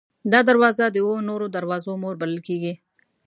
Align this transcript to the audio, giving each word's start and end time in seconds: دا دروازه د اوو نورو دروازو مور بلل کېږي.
دا 0.31 0.39
دروازه 0.49 0.85
د 0.91 0.97
اوو 1.05 1.25
نورو 1.29 1.45
دروازو 1.55 1.91
مور 2.01 2.15
بلل 2.21 2.39
کېږي. 2.47 2.73